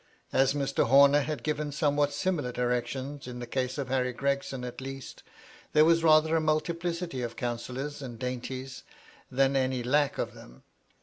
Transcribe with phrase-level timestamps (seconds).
[0.33, 0.87] As Mr.
[0.87, 5.21] Homer had given somewhat similar directions, in the case of Harry Gregson at least,
[5.73, 8.81] there was rather a multiplicity of counsellors and dainties,
[9.29, 10.63] than any lack of them.